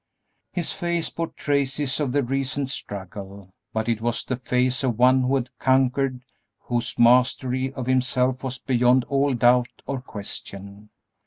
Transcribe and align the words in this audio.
His 0.51 0.73
face 0.73 1.11
bore 1.11 1.27
traces 1.27 1.99
of 1.99 2.11
the 2.11 2.23
recent 2.23 2.71
struggle, 2.71 3.53
but 3.71 3.87
it 3.87 4.01
was 4.01 4.25
the 4.25 4.35
face 4.37 4.83
of 4.83 4.97
one 4.97 5.21
who 5.21 5.35
had 5.35 5.55
conquered, 5.59 6.23
whose 6.61 6.97
mastery 6.97 7.71
of 7.73 7.85
himself 7.85 8.43
was 8.43 8.57
beyond 8.57 9.03
all 9.03 9.35
doubt 9.35 9.83
or 9.85 10.01
question. 10.01 10.89